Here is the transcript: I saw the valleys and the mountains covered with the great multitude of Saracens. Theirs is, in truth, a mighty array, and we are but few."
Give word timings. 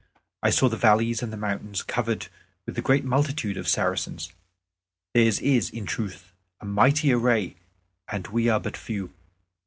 I 0.41 0.49
saw 0.49 0.67
the 0.67 0.77
valleys 0.77 1.21
and 1.21 1.31
the 1.31 1.37
mountains 1.37 1.83
covered 1.83 2.25
with 2.65 2.73
the 2.75 2.81
great 2.81 3.05
multitude 3.05 3.55
of 3.55 3.67
Saracens. 3.67 4.33
Theirs 5.13 5.39
is, 5.41 5.69
in 5.69 5.85
truth, 5.85 6.33
a 6.59 6.65
mighty 6.65 7.13
array, 7.13 7.57
and 8.07 8.25
we 8.29 8.49
are 8.49 8.59
but 8.59 8.75
few." 8.75 9.11